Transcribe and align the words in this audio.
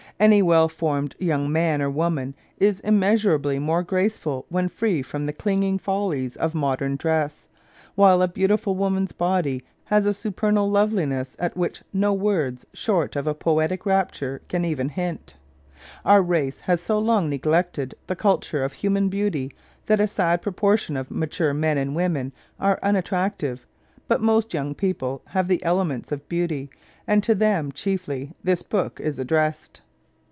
Any 0.19 0.43
well 0.43 0.69
formed 0.69 1.15
young 1.17 1.51
man 1.51 1.81
or 1.81 1.89
woman 1.89 2.35
is 2.59 2.79
immeasurably 2.81 3.57
more 3.57 3.81
graceful 3.81 4.45
when 4.49 4.69
free 4.69 5.01
from 5.01 5.25
the 5.25 5.33
clinging 5.33 5.79
follies 5.79 6.35
of 6.35 6.53
modern 6.53 6.95
dress, 6.95 7.47
while 7.95 8.21
a 8.21 8.27
beautiful 8.27 8.75
woman's 8.75 9.13
body 9.13 9.63
has 9.85 10.05
a 10.05 10.13
supernal 10.13 10.69
loveliness 10.69 11.35
at 11.39 11.57
which 11.57 11.81
no 11.91 12.13
words 12.13 12.67
short 12.71 13.15
of 13.15 13.25
a 13.25 13.33
poetic 13.33 13.83
rapture 13.83 14.43
can 14.47 14.63
even 14.63 14.89
hint. 14.89 15.37
Our 16.05 16.21
race 16.21 16.59
has 16.59 16.81
so 16.81 16.99
long 16.99 17.27
neglected 17.27 17.95
the 18.05 18.15
culture 18.15 18.63
of 18.63 18.73
human 18.73 19.09
beauty 19.09 19.51
that 19.87 19.99
a 19.99 20.07
sad 20.07 20.43
proportion 20.43 20.95
of 20.97 21.09
mature 21.09 21.55
men 21.55 21.79
and 21.79 21.95
women 21.95 22.31
are 22.59 22.77
unattractive; 22.83 23.65
but 24.07 24.21
most 24.21 24.53
young 24.53 24.75
people 24.75 25.23
have 25.29 25.47
the 25.47 25.63
elements 25.63 26.11
of 26.11 26.29
beauty, 26.29 26.69
and 27.07 27.23
to 27.23 27.33
them 27.33 27.71
chiefly 27.71 28.33
this 28.43 28.61
book 28.61 28.99
is 28.99 29.17
addressed. 29.17 29.81